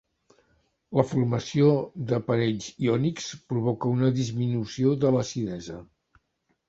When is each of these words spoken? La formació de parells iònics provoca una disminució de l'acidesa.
La 0.99 1.03
formació 1.09 1.67
de 2.11 2.19
parells 2.29 2.71
iònics 2.87 3.29
provoca 3.53 3.93
una 3.99 4.13
disminució 4.19 4.99
de 5.05 5.13
l'acidesa. 5.17 5.79